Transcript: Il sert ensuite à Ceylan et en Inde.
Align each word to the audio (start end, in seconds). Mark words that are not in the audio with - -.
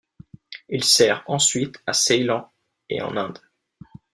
Il 0.69 0.83
sert 0.83 1.23
ensuite 1.27 1.75
à 1.85 1.93
Ceylan 1.93 2.51
et 2.89 3.03
en 3.03 3.15
Inde. 3.17 3.37